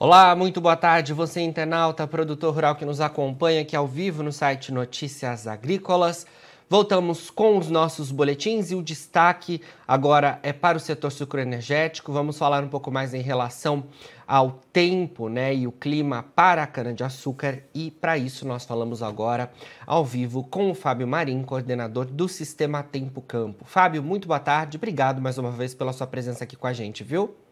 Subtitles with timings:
[0.00, 1.12] Olá, muito boa tarde.
[1.12, 6.24] Você, internauta, produtor rural que nos acompanha aqui ao vivo no site Notícias Agrícolas.
[6.70, 12.12] Voltamos com os nossos boletins e o destaque agora é para o setor sucroenergético.
[12.12, 13.86] Vamos falar um pouco mais em relação
[14.24, 17.64] ao tempo né, e o clima para a cana-de-açúcar.
[17.74, 19.50] E para isso nós falamos agora
[19.84, 23.64] ao vivo com o Fábio Marim, coordenador do Sistema Tempo Campo.
[23.64, 24.76] Fábio, muito boa tarde.
[24.76, 27.47] Obrigado mais uma vez pela sua presença aqui com a gente, viu?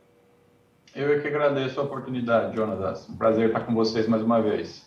[0.97, 3.07] Eu é que agradeço a oportunidade, Jonas.
[3.07, 4.83] Um prazer estar com vocês mais uma vez.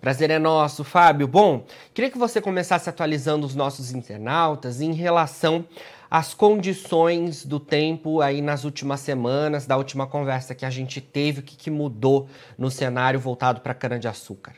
[0.00, 1.26] Prazer é nosso, Fábio.
[1.26, 5.64] Bom, queria que você começasse atualizando os nossos internautas em relação
[6.08, 11.40] às condições do tempo aí nas últimas semanas, da última conversa que a gente teve,
[11.40, 14.54] o que, que mudou no cenário voltado para cana-de-açúcar.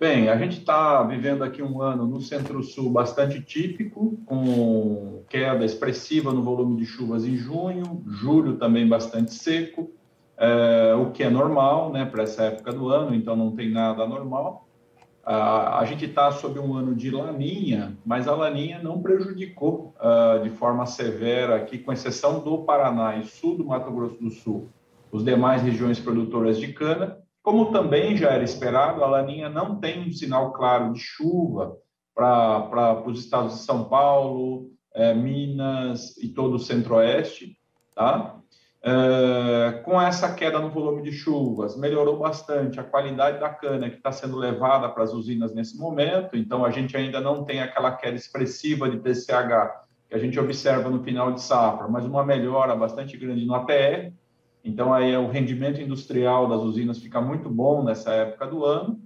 [0.00, 6.32] Bem, a gente está vivendo aqui um ano no Centro-Sul bastante típico, com queda expressiva
[6.32, 9.90] no volume de chuvas em junho, julho também bastante seco,
[10.36, 14.04] é, o que é normal né, para essa época do ano, então não tem nada
[14.04, 14.68] anormal.
[15.24, 20.50] a gente está sob um ano de laninha, mas a laninha não prejudicou uh, de
[20.50, 24.68] forma severa aqui, com exceção do Paraná e sul do Mato Grosso do Sul,
[25.10, 27.18] os demais regiões produtoras de cana.
[27.48, 31.78] Como também já era esperado, a laninha não tem um sinal claro de chuva
[32.14, 37.56] para os estados de São Paulo, é, Minas e todo o centro-oeste,
[37.94, 38.38] tá?
[38.82, 43.96] É, com essa queda no volume de chuvas, melhorou bastante a qualidade da cana que
[43.96, 47.92] está sendo levada para as usinas nesse momento, então a gente ainda não tem aquela
[47.92, 52.76] queda expressiva de TCH que a gente observa no final de safra, mas uma melhora
[52.76, 54.12] bastante grande no APR,
[54.68, 59.00] então aí o rendimento industrial das usinas fica muito bom nessa época do ano.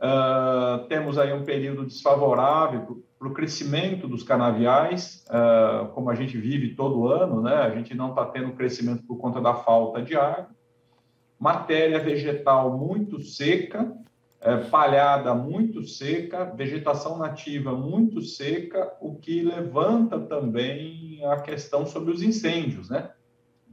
[0.00, 6.38] Uh, temos aí um período desfavorável para o crescimento dos canaviais, uh, como a gente
[6.38, 7.54] vive todo ano, né?
[7.54, 10.48] A gente não está tendo crescimento por conta da falta de água.
[11.38, 13.92] Matéria vegetal muito seca,
[14.42, 22.12] é, palhada muito seca, vegetação nativa muito seca, o que levanta também a questão sobre
[22.12, 23.10] os incêndios, né?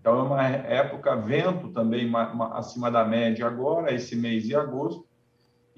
[0.08, 4.56] Então é uma época vento também uma, uma, acima da média agora, esse mês de
[4.56, 5.06] agosto,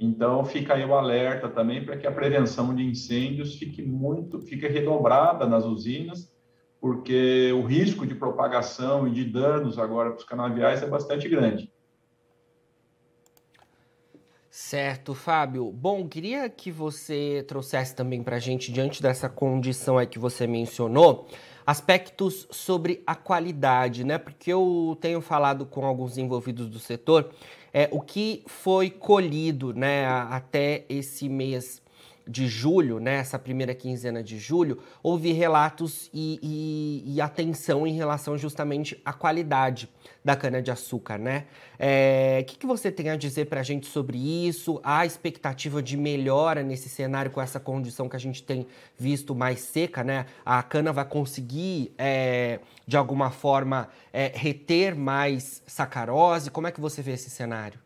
[0.01, 4.65] então, fica aí o alerta também para que a prevenção de incêndios fique muito, fique
[4.65, 6.31] redobrada nas usinas,
[6.79, 11.69] porque o risco de propagação e de danos agora para os canaviais é bastante grande.
[14.49, 15.71] Certo, Fábio.
[15.71, 20.47] Bom, queria que você trouxesse também para a gente, diante dessa condição aí que você
[20.47, 21.27] mencionou,
[21.69, 24.17] aspectos sobre a qualidade, né?
[24.17, 27.29] Porque eu tenho falado com alguns envolvidos do setor
[27.73, 31.81] é, o que foi colhido né, até esse mês
[32.29, 37.93] de julho, né, essa primeira quinzena de julho, houve relatos e, e, e atenção em
[37.93, 39.89] relação justamente à qualidade
[40.23, 41.45] da cana-de-açúcar, né?
[41.77, 44.17] É, o que, que, você tem a dizer para a gente sobre
[44.47, 44.79] isso?
[44.83, 48.67] Há expectativa de melhora nesse cenário com essa condição que a gente tem
[48.97, 50.25] visto mais seca, né?
[50.45, 56.51] A cana vai conseguir, é, de alguma forma, é, reter mais sacarose?
[56.51, 57.79] Como é que você vê esse cenário?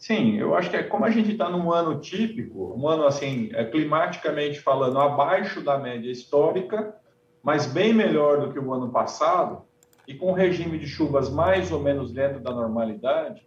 [0.00, 3.50] Sim, eu acho que é como a gente está num ano típico, um ano assim,
[3.52, 6.96] é, climaticamente falando, abaixo da média histórica,
[7.42, 9.60] mas bem melhor do que o ano passado,
[10.08, 13.46] e com regime de chuvas mais ou menos dentro da normalidade,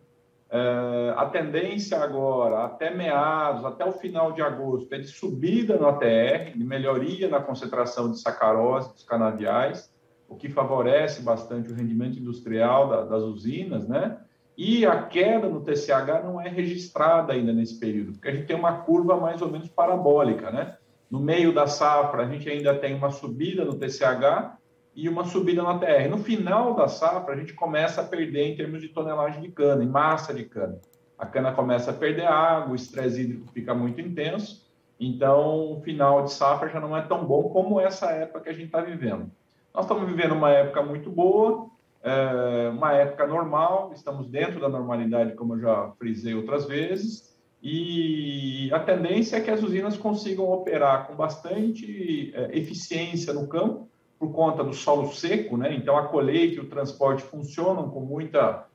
[0.51, 5.87] é, a tendência agora, até meados, até o final de agosto, é de subida no
[5.87, 9.91] ATR, de melhoria na concentração de sacarose dos canaviais,
[10.29, 14.22] o que favorece bastante o rendimento industrial da, das usinas, né?
[14.57, 18.55] E a queda no TCH não é registrada ainda nesse período, porque a gente tem
[18.55, 20.77] uma curva mais ou menos parabólica, né?
[21.09, 24.57] No meio da safra, a gente ainda tem uma subida no TCH
[24.95, 26.07] e uma subida na TR.
[26.09, 29.83] No final da safra, a gente começa a perder em termos de tonelagem de cana,
[29.83, 30.79] em massa de cana.
[31.17, 34.67] A cana começa a perder água, o estresse hídrico fica muito intenso,
[34.99, 38.53] então o final de safra já não é tão bom como essa época que a
[38.53, 39.31] gente está vivendo.
[39.73, 41.69] Nós estamos vivendo uma época muito boa,
[42.03, 48.69] é uma época normal, estamos dentro da normalidade, como eu já frisei outras vezes, e
[48.73, 53.89] a tendência é que as usinas consigam operar com bastante é, eficiência no campo,
[54.19, 55.73] por conta do solo seco, né?
[55.73, 58.65] Então a colheita e o transporte funcionam com muita,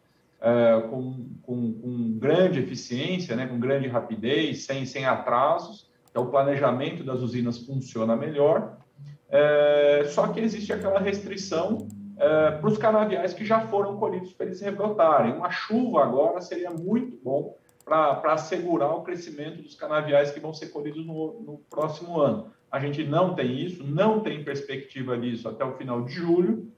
[0.40, 3.46] é, com, com, com, grande eficiência, né?
[3.46, 5.90] Com grande rapidez, sem, sem atrasos.
[6.10, 8.78] Então o planejamento das usinas funciona melhor.
[9.28, 14.46] É, só que existe aquela restrição é, para os canaviais que já foram colhidos para
[14.46, 15.34] eles rebrotarem.
[15.34, 20.68] Uma chuva agora seria muito bom para assegurar o crescimento dos canaviais que vão ser
[20.68, 22.52] colhidos no, no, próximo ano.
[22.70, 26.70] A gente não tem isso, não tem perspectiva disso até o final de julho.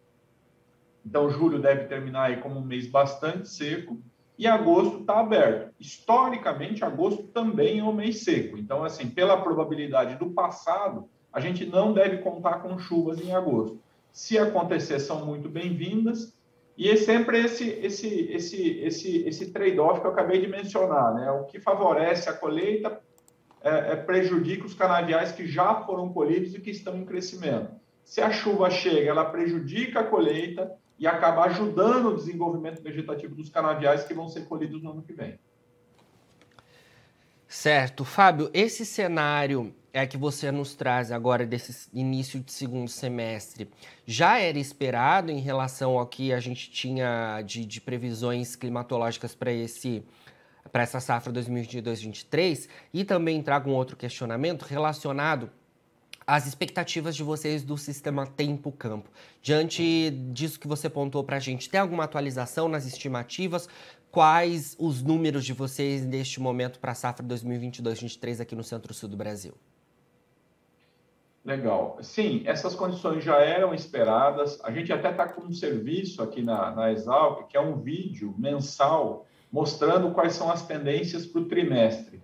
[1.05, 3.99] Então, julho deve terminar aí como um mês bastante seco
[4.39, 5.75] e agosto está aberto.
[5.81, 8.57] Historicamente, agosto também é um mês seco.
[8.57, 13.81] Então, assim, pela probabilidade do passado, a gente não deve contar com chuvas em agosto.
[14.13, 16.35] Se acontecer, são muito bem-vindas.
[16.77, 21.31] E é sempre esse, esse, esse, esse, esse trade-off que eu acabei de mencionar, né?
[21.31, 23.01] O que favorece a colheita
[23.63, 27.73] é, é, prejudica os canaviais que já foram colhidos e que estão em crescimento.
[28.03, 33.51] Se a chuva chega, ela prejudica a colheita e acaba ajudando o desenvolvimento vegetativo dos
[33.51, 35.39] canaviais que vão ser colhidos no ano que vem.
[37.47, 38.05] Certo.
[38.05, 43.69] Fábio, esse cenário é que você nos traz agora desse início de segundo semestre
[44.07, 49.53] já era esperado em relação ao que a gente tinha de, de previsões climatológicas para
[49.53, 50.05] esse
[50.71, 55.51] para essa safra 2022-23 e também trago um outro questionamento relacionado
[56.27, 59.11] às expectativas de vocês do sistema tempo-campo.
[59.43, 63.69] Diante disso que você pontuou para a gente, tem alguma atualização nas estimativas?
[64.13, 69.17] Quais os números de vocês neste momento para a safra 2022-23 aqui no Centro-Sul do
[69.17, 69.55] Brasil?
[71.45, 71.97] Legal.
[72.03, 74.61] Sim, essas condições já eram esperadas.
[74.63, 78.35] A gente até está com um serviço aqui na, na Exalc, que é um vídeo
[78.39, 82.23] mensal mostrando quais são as tendências para o trimestre.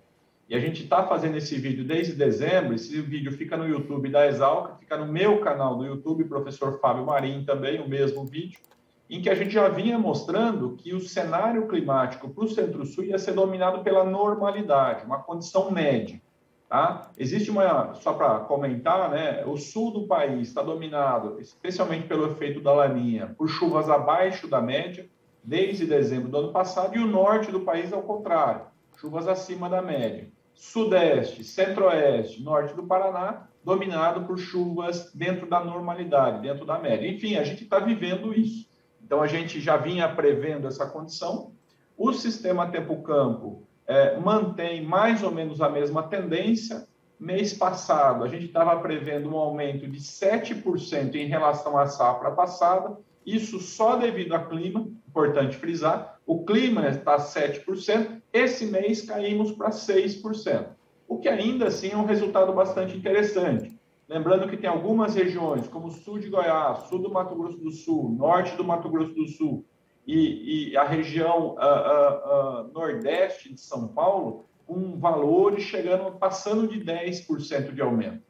[0.49, 2.75] E a gente está fazendo esse vídeo desde dezembro.
[2.75, 7.07] Esse vídeo fica no YouTube da Exalc, fica no meu canal do YouTube, professor Fábio
[7.07, 8.61] Marim também, o mesmo vídeo,
[9.09, 13.19] em que a gente já vinha mostrando que o cenário climático para o Centro-Sul ia
[13.19, 16.21] ser dominado pela normalidade, uma condição média.
[16.69, 17.13] Tá?
[17.17, 22.61] Existe uma, só para comentar, né, o sul do país está dominado, especialmente pelo efeito
[22.61, 25.09] da laninha, por chuvas abaixo da média,
[25.45, 28.63] desde dezembro do ano passado, e o norte do país, ao contrário,
[28.97, 30.29] chuvas acima da média.
[30.55, 37.09] Sudeste, centro-oeste, norte do Paraná, dominado por chuvas dentro da normalidade, dentro da média.
[37.09, 38.67] Enfim, a gente está vivendo isso.
[39.05, 41.53] Então, a gente já vinha prevendo essa condição.
[41.97, 46.87] O sistema tempo-campo é, mantém mais ou menos a mesma tendência.
[47.19, 52.99] Mês passado, a gente estava prevendo um aumento de 7% em relação à safra passada,
[53.25, 59.71] isso só devido ao clima, importante frisar, o clima está 7%, esse mês caímos para
[59.71, 60.67] 6%,
[61.09, 63.75] o que ainda assim é um resultado bastante interessante.
[64.07, 67.71] Lembrando que tem algumas regiões, como o sul de Goiás, sul do Mato Grosso do
[67.73, 69.65] Sul, norte do Mato Grosso do Sul
[70.07, 76.69] e, e a região uh, uh, uh, nordeste de São Paulo, com valores chegando, passando
[76.69, 78.23] de 10% de aumento.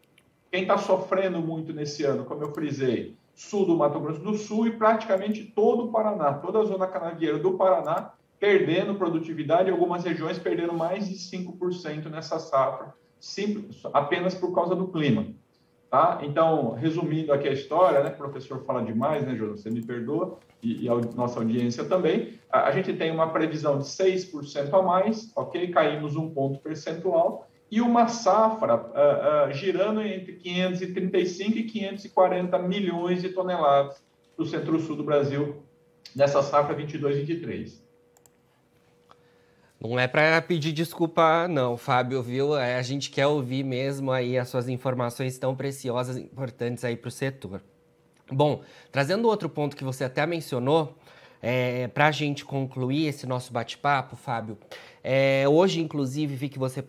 [0.51, 4.67] Quem está sofrendo muito nesse ano, como eu frisei, sul do Mato Grosso do Sul
[4.67, 10.39] e praticamente todo o Paraná, toda a zona canavieira do Paraná, perdendo produtividade, algumas regiões
[10.39, 15.27] perdendo mais de 5% nessa safra, simples, apenas por causa do clima.
[15.97, 16.19] Tá?
[16.21, 19.63] Então, resumindo aqui a história, né, o professor fala demais, né, Jonas?
[19.63, 22.35] Você me perdoa, e, e a nossa audiência também.
[22.53, 25.71] A, a gente tem uma previsão de 6% a mais, ok?
[25.71, 33.23] Caímos um ponto percentual, e uma safra uh, uh, girando entre 535 e 540 milhões
[33.23, 34.05] de toneladas
[34.37, 35.63] do centro-sul do Brasil
[36.15, 37.86] nessa safra 22-23.
[39.81, 42.57] Não é para pedir desculpa, não, Fábio, viu?
[42.57, 46.97] É, a gente quer ouvir mesmo aí as suas informações tão preciosas e importantes aí
[46.97, 47.63] para o setor.
[48.33, 50.97] Bom, trazendo outro ponto que você até mencionou,
[51.43, 54.59] é, para a gente concluir esse nosso bate-papo, Fábio,
[55.05, 56.83] é, hoje, inclusive, vi que você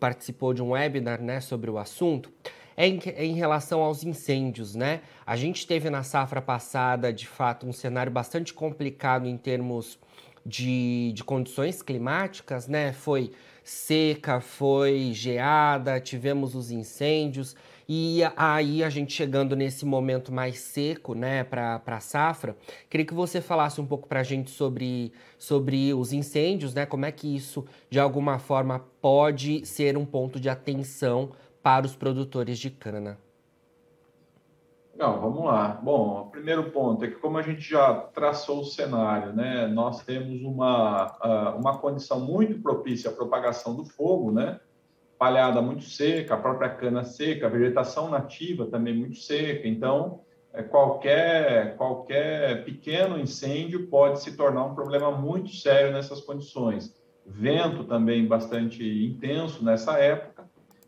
[0.00, 2.32] participou de um webinar né, sobre o assunto,
[2.76, 5.00] é em, em, relação aos incêndios, né?
[5.26, 9.98] A gente teve na safra passada, de fato, um cenário bastante complicado em termos
[10.44, 12.92] de, de condições climáticas, né?
[12.92, 13.32] Foi
[13.68, 17.54] seca, foi geada, tivemos os incêndios.
[17.86, 22.54] E aí, a gente chegando nesse momento mais seco, né, para a safra,
[22.90, 27.06] queria que você falasse um pouco para a gente sobre, sobre os incêndios, né, como
[27.06, 32.58] é que isso, de alguma forma, pode ser um ponto de atenção para os produtores
[32.58, 33.18] de cana.
[34.98, 35.78] Não, vamos lá.
[35.80, 40.02] Bom, o primeiro ponto é que, como a gente já traçou o cenário, né, nós
[40.04, 44.58] temos uma, ah, uma condição muito propícia à propagação do fogo, né?
[45.18, 49.66] palhada muito seca, a própria cana seca, a vegetação nativa também muito seca.
[49.66, 50.20] Então,
[50.52, 56.94] é, qualquer, qualquer pequeno incêndio pode se tornar um problema muito sério nessas condições.
[57.26, 60.37] Vento também bastante intenso nessa época.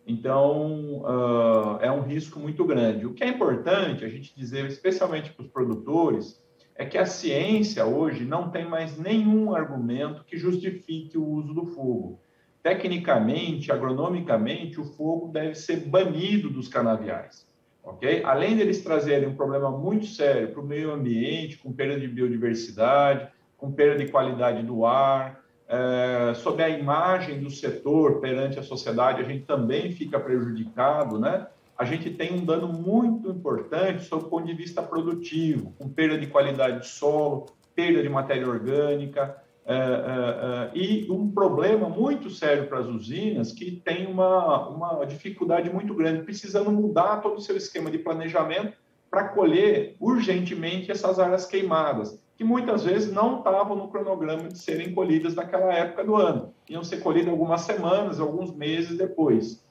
[0.07, 3.07] Então, uh, é um risco muito grande.
[3.07, 6.43] O que é importante a gente dizer, especialmente para os produtores,
[6.75, 11.67] é que a ciência hoje não tem mais nenhum argumento que justifique o uso do
[11.67, 12.19] fogo.
[12.63, 17.47] Tecnicamente, agronomicamente, o fogo deve ser banido dos canaviais.
[17.83, 18.23] ok?
[18.25, 23.29] Além deles trazerem um problema muito sério para o meio ambiente, com perda de biodiversidade,
[23.57, 25.40] com perda de qualidade do ar,
[25.71, 31.47] é, sobre a imagem do setor perante a sociedade, a gente também fica prejudicado, né?
[31.79, 36.19] A gente tem um dano muito importante sob o ponto de vista produtivo, com perda
[36.19, 42.29] de qualidade de solo, perda de matéria orgânica, é, é, é, e um problema muito
[42.29, 47.41] sério para as usinas que tem uma, uma dificuldade muito grande, precisando mudar todo o
[47.41, 48.77] seu esquema de planejamento
[49.09, 54.95] para colher urgentemente essas áreas queimadas, que muitas vezes não estavam no cronograma de serem
[54.95, 59.63] colhidas naquela época do ano, iam ser colhidas algumas semanas, alguns meses depois.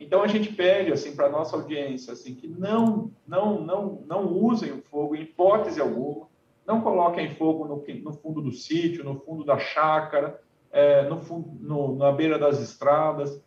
[0.00, 4.72] Então a gente pede assim para nossa audiência assim que não não não não usem
[4.72, 6.26] o fogo em hipótese alguma,
[6.66, 10.42] não coloquem fogo no, no fundo do sítio, no fundo da chácara,
[10.72, 11.22] é, no,
[11.60, 13.40] no, na beira das estradas.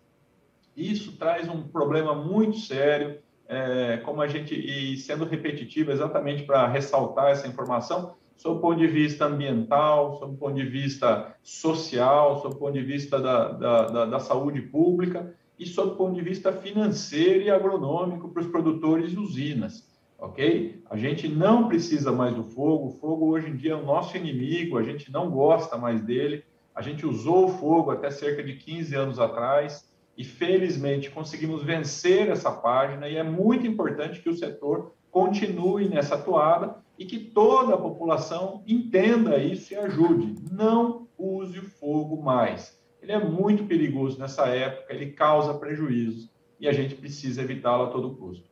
[0.73, 6.65] Isso traz um problema muito sério, é, como a gente, e sendo repetitivo exatamente para
[6.65, 12.41] ressaltar essa informação, sob o ponto de vista ambiental, sob o ponto de vista social,
[12.41, 16.15] sob o ponto de vista da, da, da, da saúde pública e sob o ponto
[16.15, 19.87] de vista financeiro e agronômico para os produtores e usinas
[20.19, 20.83] ok?
[20.89, 24.17] A gente não precisa mais do fogo, o fogo hoje em dia é o nosso
[24.17, 26.43] inimigo, a gente não gosta mais dele,
[26.75, 32.29] a gente usou o fogo até cerca de 15 anos atrás e felizmente conseguimos vencer
[32.29, 37.75] essa página e é muito importante que o setor continue nessa toada e que toda
[37.75, 40.35] a população entenda isso e ajude.
[40.51, 42.77] Não use o fogo mais.
[43.01, 47.87] Ele é muito perigoso nessa época, ele causa prejuízos e a gente precisa evitá-lo a
[47.87, 48.49] todo custo.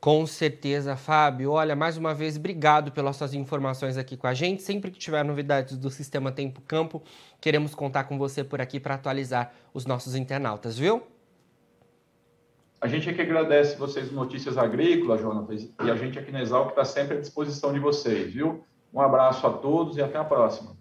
[0.00, 1.52] Com certeza, Fábio.
[1.52, 4.60] Olha, mais uma vez, obrigado pelas suas informações aqui com a gente.
[4.60, 7.00] Sempre que tiver novidades do Sistema Tempo Campo,
[7.40, 11.04] queremos contar com você por aqui para atualizar os nossos internautas, viu?
[12.82, 16.70] A gente é que agradece vocês Notícias Agrícolas, Jonas, e a gente aqui na Exalc
[16.70, 18.64] está sempre à disposição de vocês, viu?
[18.92, 20.76] Um abraço a todos e até a próxima.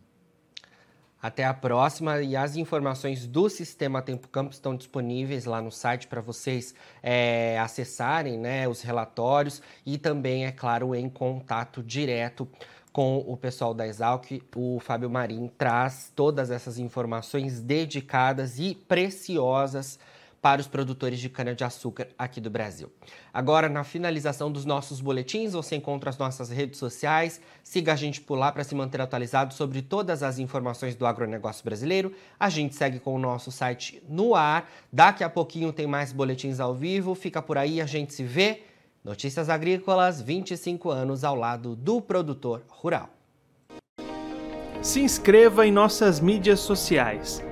[1.22, 6.08] Até a próxima e as informações do Sistema Tempo Campo estão disponíveis lá no site
[6.08, 12.48] para vocês é, acessarem né, os relatórios e também, é claro, em contato direto
[12.92, 14.42] com o pessoal da Exalc.
[14.56, 20.00] O Fábio Marim traz todas essas informações dedicadas e preciosas
[20.42, 22.92] para os produtores de cana-de-açúcar aqui do Brasil.
[23.32, 27.40] Agora, na finalização dos nossos boletins, você encontra as nossas redes sociais.
[27.64, 31.64] Siga a gente por lá para se manter atualizado sobre todas as informações do agronegócio
[31.64, 32.12] brasileiro.
[32.40, 34.68] A gente segue com o nosso site no ar.
[34.92, 37.14] Daqui a pouquinho tem mais boletins ao vivo.
[37.14, 38.64] Fica por aí, a gente se vê.
[39.04, 43.10] Notícias Agrícolas, 25 anos ao lado do produtor rural.
[44.82, 47.44] Se inscreva em nossas mídias sociais.